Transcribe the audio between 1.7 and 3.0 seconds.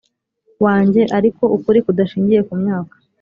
kudashingiye ku myaka